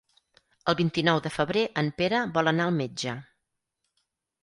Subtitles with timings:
[0.73, 3.19] El vint-i-nou de febrer en Pere vol anar al metge.